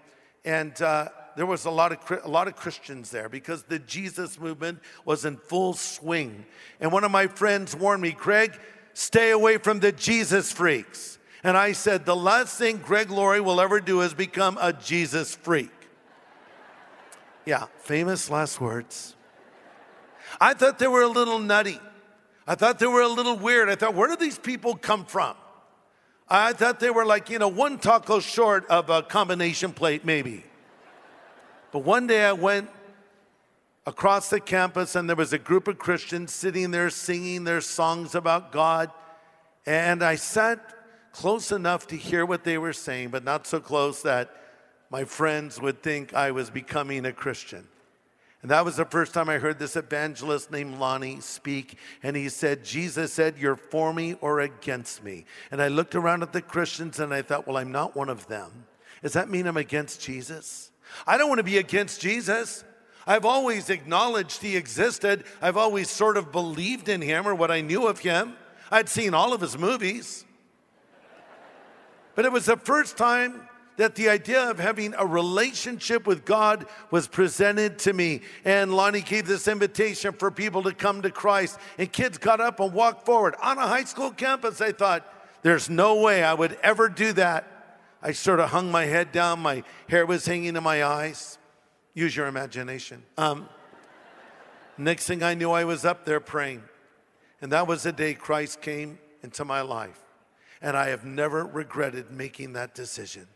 [0.45, 4.41] And uh, there was a lot, of, a lot of Christians there because the Jesus
[4.41, 6.47] movement was in full swing.
[6.81, 8.59] And one of my friends warned me, Greg,
[8.95, 11.18] stay away from the Jesus freaks.
[11.45, 15.35] And I said, the last thing Greg Laurie will ever do is become a Jesus
[15.35, 15.71] freak.
[17.47, 19.15] Yeah, famous last words.
[20.41, 21.81] I thought they were a little nutty.
[22.47, 23.69] I thought they were a little weird.
[23.69, 25.37] I thought, where do these people come from?
[26.29, 30.45] I thought they were like, you know, one taco short of a combination plate, maybe.
[31.73, 32.69] But one day I went
[33.87, 38.15] across the campus and there was a group of Christians sitting there singing their songs
[38.15, 38.91] about God.
[39.65, 40.61] And I sat
[41.19, 44.31] close enough to hear what they were saying, but not so close that
[44.89, 47.67] my friends would think I was becoming a Christian.
[48.41, 51.77] And that was the first time I heard this evangelist named Lonnie speak.
[52.05, 55.25] And he said, Jesus said, You're for me or against me.
[55.51, 58.29] And I looked around at the Christians and I thought, Well, I'm not one of
[58.29, 58.67] them.
[59.03, 60.71] Does that mean I'm against Jesus?
[61.05, 62.63] I don't want to be against Jesus.
[63.09, 65.25] I've always acknowledged he existed.
[65.43, 68.35] I've always sort of believed in him or what I knew of him.
[68.71, 70.25] I'd seen all of his movies.
[72.19, 76.67] But it was the first time that the idea of having a relationship with God
[76.91, 78.23] was presented to me.
[78.45, 81.61] And Lonnie gave this invitation for people to come to Christ.
[81.79, 83.37] And kids got up and walked forward.
[83.41, 85.07] On a high school campus, I thought,
[85.43, 87.87] there's no way I would ever do that.
[88.03, 91.39] I sort of hung my head down, my hair was hanging in my eyes.
[91.95, 93.05] Use your imagination.
[93.17, 93.49] Um,
[94.77, 96.65] next thing I knew, I was up there praying.
[97.41, 100.08] And that was the day Christ came into my life.
[100.61, 103.27] And I have never regretted making that decision.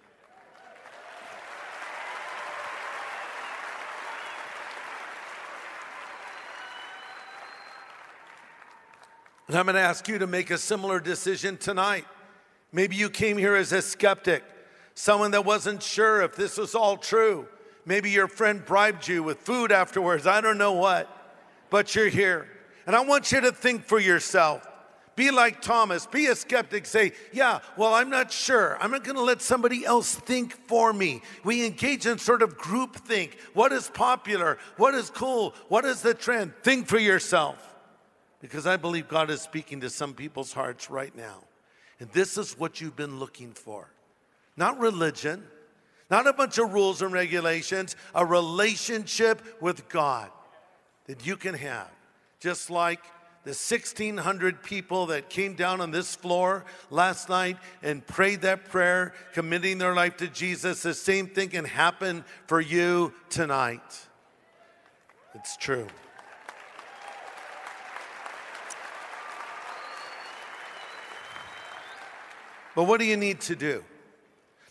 [9.48, 12.06] And I'm going to ask you to make a similar decision tonight.
[12.72, 14.42] Maybe you came here as a skeptic,
[14.94, 17.46] someone that wasn't sure if this was all true.
[17.84, 20.26] Maybe your friend bribed you with food afterwards.
[20.26, 21.06] I don't know what,
[21.68, 22.48] but you're here.
[22.86, 24.66] And I want you to think for yourself.
[25.14, 26.86] Be like Thomas, be a skeptic.
[26.86, 28.78] Say, yeah, well, I'm not sure.
[28.80, 31.20] I'm not going to let somebody else think for me.
[31.44, 33.36] We engage in sort of group think.
[33.52, 34.58] What is popular?
[34.78, 35.54] What is cool?
[35.68, 36.54] What is the trend?
[36.62, 37.72] Think for yourself
[38.40, 41.44] because I believe God is speaking to some people's hearts right now.
[42.00, 43.88] And this is what you've been looking for
[44.56, 45.42] not religion,
[46.10, 50.30] not a bunch of rules and regulations, a relationship with God
[51.06, 51.90] that you can have.
[52.38, 53.00] Just like
[53.44, 59.14] the 1,600 people that came down on this floor last night and prayed that prayer,
[59.32, 64.06] committing their life to Jesus, the same thing can happen for you tonight.
[65.34, 65.88] It's true.
[72.76, 73.84] But what do you need to do?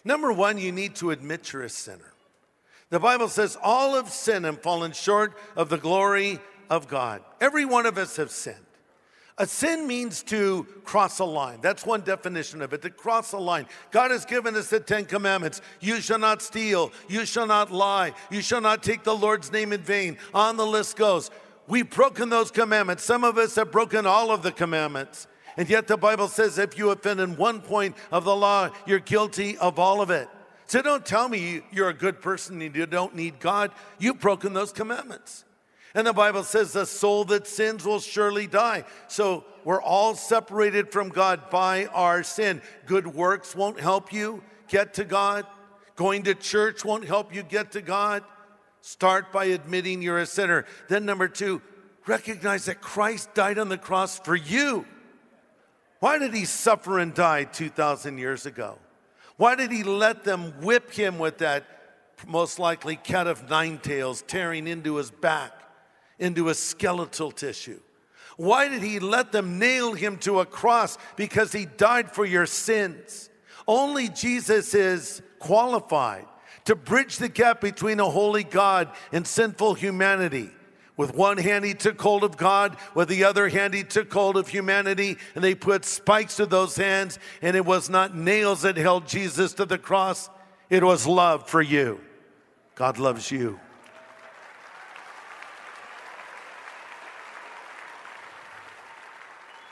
[0.03, 2.13] Number one, you need to admit you're a sinner.
[2.89, 6.39] The Bible says all have sinned and fallen short of the glory
[6.71, 7.21] of God.
[7.39, 8.55] Every one of us have sinned.
[9.38, 11.60] A sin means to cross a line.
[11.62, 13.67] That's one definition of it, to cross a line.
[13.91, 15.62] God has given us the Ten Commandments.
[15.79, 16.91] You shall not steal.
[17.10, 18.13] You shall not lie.
[18.29, 20.17] You shall not take the Lord's name in vain.
[20.34, 21.29] On the list goes.
[21.67, 23.03] We've broken those commandments.
[23.03, 25.27] Some of us have broken all of the commandments.
[25.57, 28.99] And yet the Bible says if you offend in one point of the law, you're
[28.99, 30.30] guilty of all of it.
[30.67, 33.72] So don't tell me you're a good person and you don't need God.
[33.99, 35.43] You've broken those commandments.
[35.93, 38.85] And the Bible says the soul that sins will surely die.
[39.07, 42.61] So we're all separated from God by our sin.
[42.85, 45.45] Good works won't help you get to God.
[45.95, 48.23] Going to church won't help you get to God.
[48.81, 50.65] Start by admitting you're a sinner.
[50.87, 51.61] Then, number two,
[52.07, 54.85] recognize that Christ died on the cross for you.
[55.99, 58.79] Why did he suffer and die 2,000 years ago?
[59.37, 61.65] Why did he let them whip him with that
[62.27, 65.51] most likely cat of nine tails tearing into his back,
[66.22, 67.82] into his skeletal tissue.
[68.38, 70.97] Why did he let them nail him to a cross?
[71.17, 73.30] Because he died for your sins.
[73.67, 76.26] Only Jesus is qualified
[76.65, 80.49] to bridge the gap between a holy God and sinful humanity.
[80.97, 82.78] With one hand, he took hold of God.
[82.93, 85.17] With the other hand, he took hold of humanity.
[85.34, 87.17] And they put spikes to those hands.
[87.41, 90.30] And it was not nails that held Jesus to the cross,
[90.69, 91.99] it was love for you.
[92.76, 93.59] God loves you.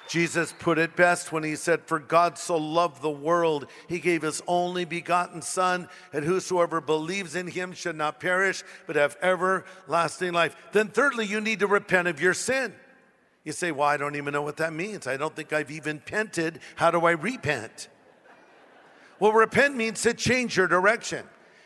[0.09, 4.23] Jesus put it best when he said, For God so loved the world, he gave
[4.23, 10.33] his only begotten Son, and whosoever believes in him should not perish, but have everlasting
[10.33, 10.55] life.
[10.71, 12.73] Then, thirdly, you need to repent of your sin.
[13.43, 15.05] You say, Well, I don't even know what that means.
[15.05, 16.59] I don't think I've even pented.
[16.75, 17.87] How do I repent?
[19.19, 21.23] Well, repent means to change your direction,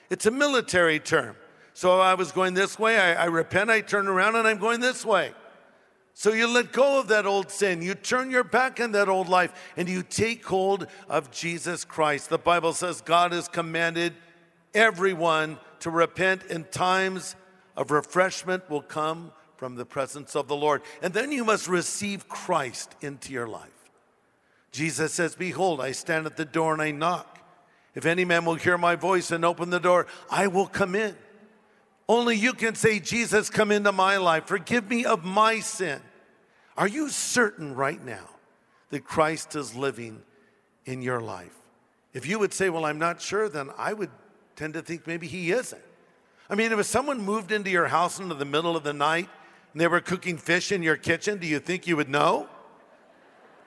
[0.09, 1.37] it's a military term.
[1.73, 4.81] So I was going this way, I, I repent, I turn around, and I'm going
[4.81, 5.31] this way.
[6.13, 7.81] So you let go of that old sin.
[7.81, 12.29] You turn your back on that old life and you take hold of Jesus Christ.
[12.29, 14.13] The Bible says God has commanded
[14.73, 17.35] everyone to repent, and times
[17.75, 20.81] of refreshment will come from the presence of the Lord.
[21.01, 23.69] And then you must receive Christ into your life.
[24.71, 27.39] Jesus says, Behold, I stand at the door and I knock.
[27.95, 31.15] If any man will hear my voice and open the door, I will come in.
[32.13, 34.45] Only you can say, Jesus, come into my life.
[34.45, 35.99] Forgive me of my sin.
[36.77, 38.29] Are you certain right now
[38.91, 40.21] that Christ is living
[40.85, 41.55] in your life?
[42.13, 44.11] If you would say, Well, I'm not sure, then I would
[44.55, 45.81] tend to think maybe he isn't.
[46.51, 49.27] I mean, if someone moved into your house into the middle of the night
[49.71, 52.47] and they were cooking fish in your kitchen, do you think you would know?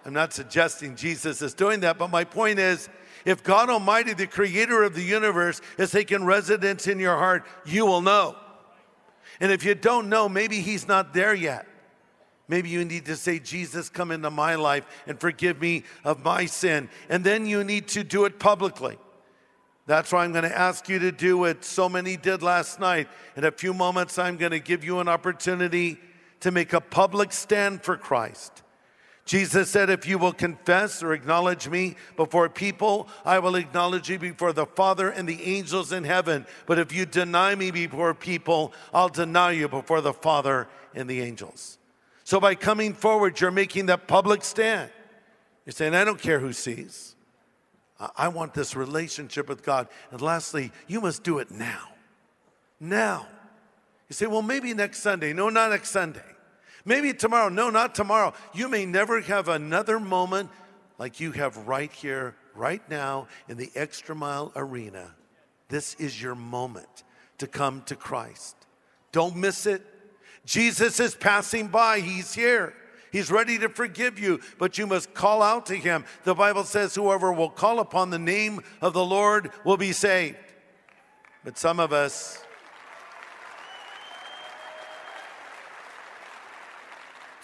[0.05, 2.89] I'm not suggesting Jesus is doing that, but my point is
[3.27, 7.85] if God Almighty, the creator of the universe, is taking residence in your heart, you
[7.85, 8.37] will know.
[9.41, 11.67] And if you don't know, maybe He's not there yet.
[12.49, 16.47] Maybe you need to say, Jesus, come into my life and forgive me of my
[16.47, 16.89] sin.
[17.09, 18.97] And then you need to do it publicly.
[19.87, 23.09] That's why I'm going to ask you to do what so many did last night.
[23.37, 25.99] In a few moments, I'm going to give you an opportunity
[26.41, 28.63] to make a public stand for Christ.
[29.27, 34.21] Jesus said, If you will confess or acknowledge me before people, I will acknowledge you
[34.21, 36.47] before the Father and the angels in heaven.
[36.65, 41.21] But if you deny me before people, I'll deny you before the Father and the
[41.21, 41.77] angels.
[42.23, 44.91] So by coming forward, you're making that public stand.
[45.65, 47.17] You're saying, I don't care who sees.
[48.17, 49.89] I want this relationship with God.
[50.13, 51.89] And lastly, you must do it now.
[52.79, 53.27] Now.
[54.09, 55.33] You say, well, maybe next Sunday.
[55.33, 56.36] No, not next Sunday.
[56.87, 57.51] Maybe tomorrow.
[57.51, 58.33] No, not tomorrow.
[58.55, 60.49] You may never have another moment
[60.99, 65.15] like you have right here, right now in the ExtraMile Arena.
[65.69, 67.03] This is your moment
[67.39, 68.57] to come to Christ.
[69.13, 69.85] Don't miss it.
[70.47, 72.73] Jesus is passing by, He's here.
[73.11, 76.05] He's ready to forgive you, but you must call out to Him.
[76.23, 80.37] The Bible says, Whoever will call upon the name of the Lord will be saved.
[81.43, 82.43] But some of us,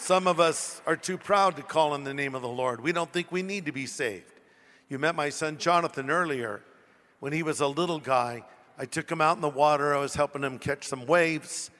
[0.04, 2.80] Some of us are too proud to call on the name of the Lord.
[2.80, 4.32] We don't think we need to be saved.
[4.88, 6.60] You met my son Jonathan earlier.
[7.20, 8.42] When he was a little guy,
[8.76, 9.94] I took him out in the water.
[9.94, 11.70] I was helping him catch some waves,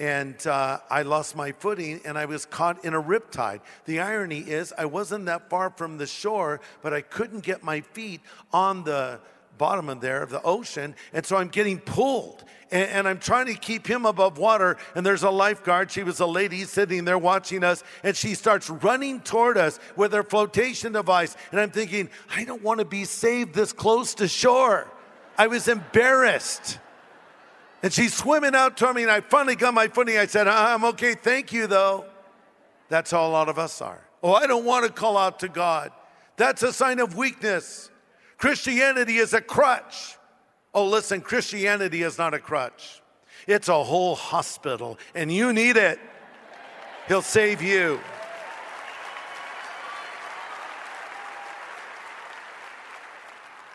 [0.00, 3.60] and uh, I lost my footing and I was caught in a riptide.
[3.84, 7.82] The irony is, I wasn't that far from the shore, but I couldn't get my
[7.82, 8.22] feet
[8.52, 9.20] on the
[9.58, 10.94] bottom of there of the ocean.
[11.12, 14.76] And so I'm getting pulled and, and, I'm trying to keep him above water.
[14.94, 15.90] And there's a lifeguard.
[15.90, 20.12] She was a lady sitting there watching us and she starts running toward us with
[20.12, 21.34] her flotation device.
[21.50, 24.86] And I'm thinking, I don't want to be saved this close to shore.
[25.38, 26.78] I was embarrassed.
[27.82, 30.18] And she's swimming out toward me, and I finally got my footing.
[30.18, 32.06] I said, uh-huh, I'm okay, thank you, though.
[32.88, 34.02] That's how a lot of us are.
[34.20, 35.92] Oh, I don't want to call out to God.
[36.36, 37.90] That's a sign of weakness.
[38.38, 40.16] Christianity is a crutch.
[40.72, 43.02] Oh, listen, Christianity is not a crutch,
[43.46, 45.98] it's a whole hospital, and you need it.
[47.08, 48.00] He'll save you.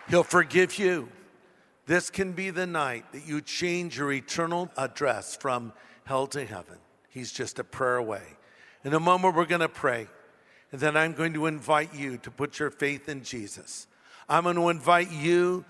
[0.07, 1.09] He'll forgive you.
[1.85, 5.73] This can be the night that you change your eternal address from
[6.05, 6.77] hell to heaven.
[7.09, 8.23] He's just a prayer away.
[8.83, 10.07] In a moment, we're going to pray.
[10.71, 13.87] And then I'm going to invite you to put your faith in Jesus.
[14.27, 15.65] I'm going to invite you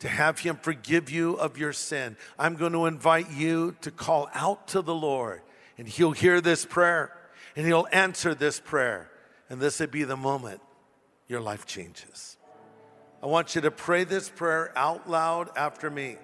[0.00, 2.16] to have Him forgive you of your sin.
[2.38, 5.42] I'm going to invite you to call out to the Lord,
[5.78, 7.12] and He'll hear this prayer
[7.56, 9.10] and He'll answer this prayer.
[9.48, 10.60] And this would be the moment
[11.28, 12.36] your life changes.
[13.22, 16.16] I want you to pray this prayer out loud after me.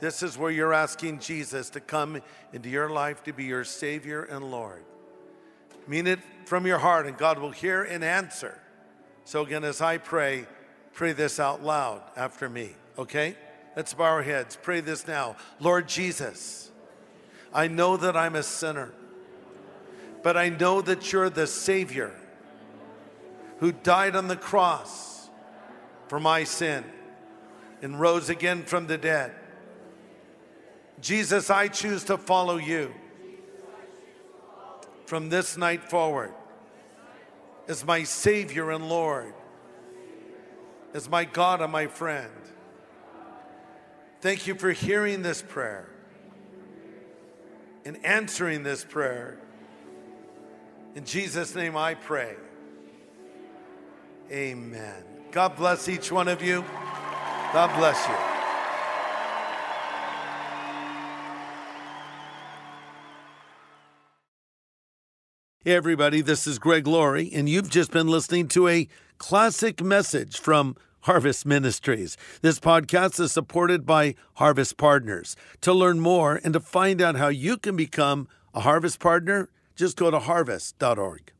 [0.00, 2.22] This is where you're asking Jesus to come
[2.52, 4.84] into your life to be your Savior and Lord.
[5.88, 8.58] Mean it from your heart, and God will hear and answer.
[9.24, 10.46] So, again, as I pray,
[10.98, 13.36] pray this out loud after me, okay?
[13.76, 14.58] Let's bow our heads.
[14.60, 15.36] Pray this now.
[15.60, 16.72] Lord Jesus,
[17.54, 18.90] I know that I'm a sinner,
[20.24, 22.12] but I know that you're the Savior
[23.60, 25.30] who died on the cross
[26.08, 26.84] for my sin
[27.80, 29.30] and rose again from the dead.
[31.00, 32.92] Jesus, I choose to follow you
[35.06, 36.32] from this night forward
[37.68, 39.32] as my Savior and Lord,
[40.98, 42.28] as my God and my friend.
[44.20, 45.88] Thank you for hearing this prayer
[47.84, 49.38] and answering this prayer.
[50.96, 52.34] In Jesus' name I pray.
[54.32, 55.04] Amen.
[55.30, 56.64] God bless each one of you.
[57.52, 58.14] God bless you.
[65.64, 68.88] Hey, everybody, this is Greg Laurie, and you've just been listening to a
[69.18, 70.74] classic message from
[71.08, 72.18] Harvest Ministries.
[72.42, 75.36] This podcast is supported by Harvest Partners.
[75.62, 79.96] To learn more and to find out how you can become a Harvest Partner, just
[79.96, 81.32] go to harvest.org.